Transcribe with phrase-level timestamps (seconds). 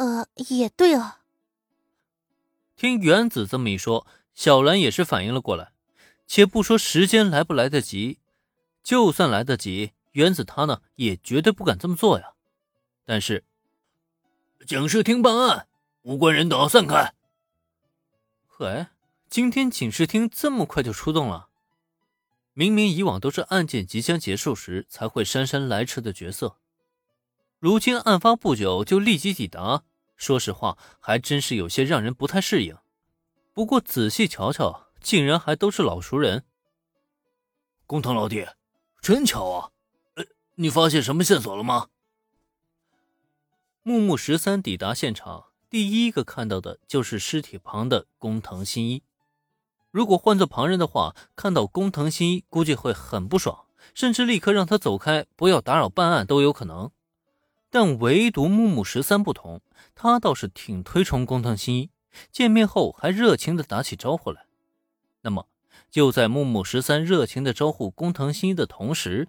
[0.00, 1.20] 呃，也对啊。
[2.74, 5.72] 听原子这么一说，小兰也是反应了过来。
[6.26, 8.18] 且不说时间来不来得及，
[8.82, 12.32] 就算来得及，原子他呢也绝对不敢这么做呀。
[13.04, 13.44] 但是，
[14.66, 15.68] 警视厅办案，
[16.00, 17.12] 无关人等散开。
[18.46, 18.86] 嘿，
[19.28, 21.48] 今天警视厅这么快就出动了？
[22.54, 26.56] 明明以往都是案件即将结束时才会姗姗来迟的角色，
[27.58, 29.82] 如今案发不久就立即抵达，
[30.20, 32.76] 说实话还真是有些让人不太适应。
[33.52, 34.86] 不过仔细瞧瞧。
[35.02, 36.44] 竟然还都是老熟人，
[37.86, 38.46] 工藤老弟，
[39.00, 39.70] 真巧啊！
[40.16, 40.24] 呃，
[40.56, 41.88] 你发现什么线索了吗？
[43.82, 49.02] 木木十三抵达现场，第一个看到的就是尸体旁的工藤新一。
[49.90, 53.64] 如果换做旁人的话，看到工藤新一，估计会很不爽，
[53.94, 56.92] 甚至立刻让他走开，不要打扰办案都有可能。
[57.70, 59.60] 但唯独木木十三不同，
[59.94, 61.90] 他倒是挺推崇工藤新一，
[62.32, 64.44] 见面后还热情的打起招呼来。
[65.22, 65.46] 那么，
[65.88, 69.28] 就在木木十三热情的招呼工藤新一的同时，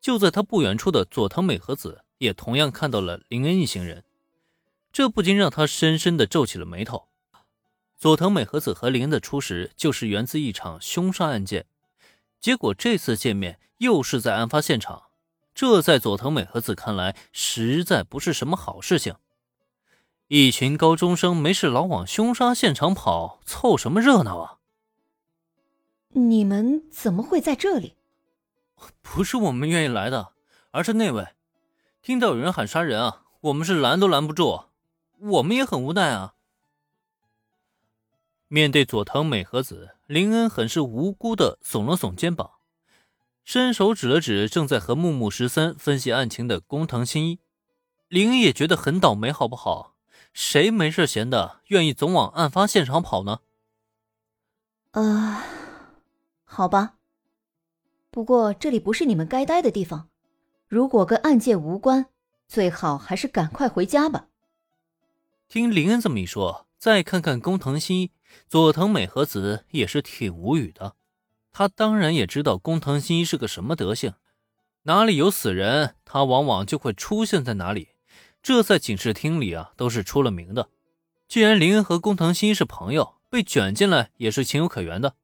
[0.00, 4.04] 就在他不远处的佐藤美和子也同样看到了林恩一行人，
[4.90, 7.08] 这不禁让他深深的皱起了眉头。
[7.98, 11.66] 佐藤美和子和林恩的初识就是源自一场凶杀案件，
[12.40, 15.04] 结果这次见面又是在案发现场，
[15.56, 19.16] 这在佐藤美和子看来实在不是什么好事情。
[20.28, 24.58] 一群高中生没事老往凶杀现场跑，凑什么热闹啊？
[26.10, 27.94] 你们怎么会在这里？
[29.00, 30.34] 不是我们愿意来的，
[30.72, 31.26] 而是那位。
[32.02, 34.64] 听到有人喊杀人啊，我们是拦都拦不住。
[35.18, 36.34] 我们也很无奈啊。
[38.48, 42.50] 面对佐藤美和子，林恩很是无辜的耸了耸肩膀，
[43.46, 47.38] 伸手指了指正在和木木十三分析案情的工藤新一。
[48.08, 49.94] 林恩也觉得很倒霉，好不好？
[50.32, 53.38] 谁没事闲的愿意总往案发现场跑呢？
[54.90, 55.44] 啊。
[56.44, 56.94] 好吧，
[58.10, 60.08] 不过这里不是你们该待的地方。
[60.66, 62.06] 如果跟案件无关，
[62.48, 64.26] 最好还是赶快回家吧。
[65.46, 68.10] 听林恩这么一说，再看看工藤新一、
[68.48, 70.96] 佐藤美和子，也是挺无语的。
[71.58, 74.12] 他当然也知道工藤新一是个什么德行，
[74.82, 77.94] 哪里有死人，他往往就会出现在哪里。
[78.42, 80.68] 这在警视厅里啊，都是出了名的。
[81.26, 85.14] 既然林恩和工藤新一是朋友，被卷进来也是情有可原的。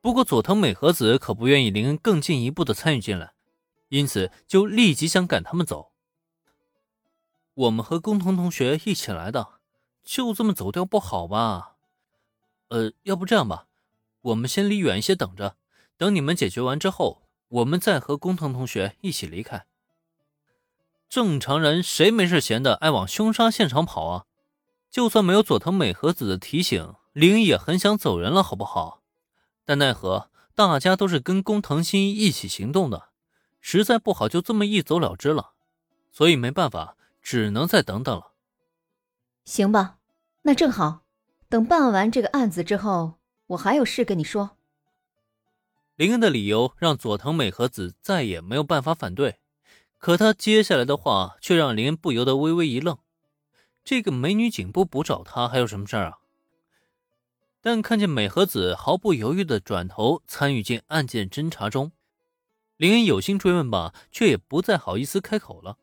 [0.00, 3.32] 不过佐藤美和子可不愿意林恩更进一步的参与进来，
[3.88, 5.90] 因此就立即想赶他们走。
[7.54, 9.54] 我们和工藤同学一起来的，
[10.04, 11.74] 就这么走掉不好吧？
[12.68, 13.66] 呃，要不这样吧，
[14.22, 15.56] 我们先离远一些等着，
[15.96, 19.66] 等你们解决完之后，我们再和工藤同学一起离开。
[21.08, 24.26] 正常人谁没事闲的爱往凶杀现场跑啊？
[24.90, 29.02] 就算没有佐藤美和子的提醒，林也很想走人了，好不好？
[29.64, 33.10] 但奈何大家都是跟工藤新一一起行动的，
[33.60, 35.52] 实在不好就这么一走了之了，
[36.12, 38.32] 所以没办法，只能再等等了。
[39.44, 39.98] 行吧，
[40.42, 41.02] 那正好，
[41.48, 43.19] 等办完这个案子之后，
[43.50, 44.56] 我还有事跟你说。
[45.96, 49.40] 林恩的理由让佐藤美和子再也没有办法反对，
[49.98, 52.98] 可他接下来的话却让林恩不由得微微一愣：
[53.84, 56.18] 这个美女警部不找他还有什么事儿啊？
[57.60, 61.92] 但看见美和子毫不犹豫地转头参与进案件侦查中，
[62.76, 65.76] 林恩有心追问吧，却也不再好意思开口了。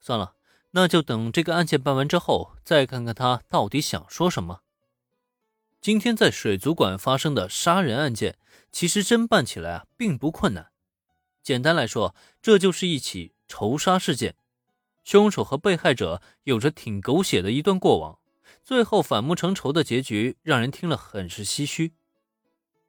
[0.00, 0.34] 算了，
[0.70, 4.62] 那就等这个案件办完之后，再看看他到底想说什么。
[5.86, 8.38] 今天在水族馆发生的杀人案件，
[8.72, 10.72] 其实侦办起来啊并不困难。
[11.44, 14.34] 简单来说，这就是一起仇杀事件，
[15.04, 18.18] 凶手和被害者有着挺狗血的一段过往。
[18.64, 21.92] 最后反目成仇的结局让人听了很是唏嘘。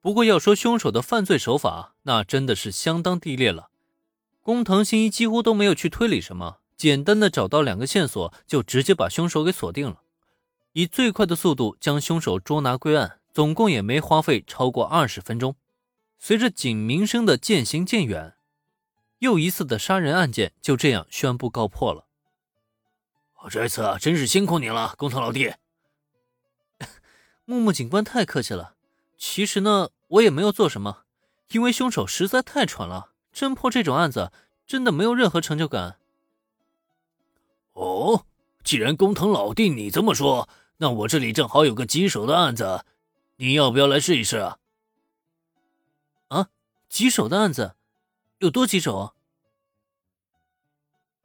[0.00, 3.68] 不过要说凶手的犯罪手法，那真的是相当低劣了。
[4.40, 10.00] 工藤新一几乎都没有去推理什么，简单的找到两个线索，就直接把凶手给锁定了，
[10.78, 15.56] 以最快的速度将凶手捉拿归案，总共也没花费超过二十分钟。
[16.18, 18.36] 随着警鸣声的渐行渐远，
[19.20, 22.04] 又一次的杀人案件就这样宣布告破了。
[23.44, 25.54] 我这次真是辛苦你了，工藤老弟。
[27.46, 28.74] 木木警官太客气了，
[29.16, 31.04] 其实呢，我也没有做什么，
[31.52, 34.30] 因为凶手实在太蠢了，侦破这种案子
[34.66, 35.96] 真的没有任何成就感。
[37.72, 38.26] 哦，
[38.62, 40.46] 既然工藤老弟你这么说，
[40.78, 42.84] 那我这里正好有个棘手的案子，
[43.36, 44.58] 你要不要来试一试啊？
[46.28, 46.48] 啊，
[46.88, 47.76] 棘手的案子，
[48.38, 49.12] 有多棘手啊？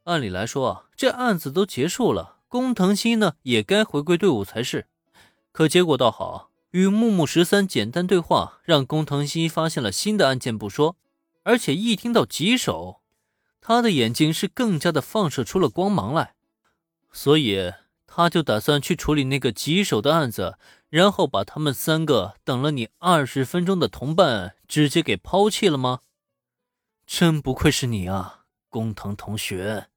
[0.05, 4.87] 按理来说啊，这案子都结束了，工藤新呢也该回归队伍才是。
[5.51, 10.95] 可结果倒好，与木木十三简单对话，让工藤新发现了新的案件不说，
[11.43, 13.01] 而且一听到棘手，
[13.59, 16.35] 他的眼睛是更加的放射出了光芒来。
[17.11, 17.73] 所以
[18.13, 20.57] 他就打算去处理那个棘手的案子，
[20.89, 26.01] 然后把他们三个等了你二十分钟的同伴直接给抛弃了吗？
[27.07, 29.90] 真不愧是你啊，工藤同学。